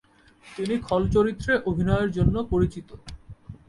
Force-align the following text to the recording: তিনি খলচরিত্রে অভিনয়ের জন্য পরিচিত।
তিনি 0.45 0.75
খলচরিত্রে 0.79 1.53
অভিনয়ের 1.65 2.09
জন্য 2.11 2.35
পরিচিত। 2.43 2.89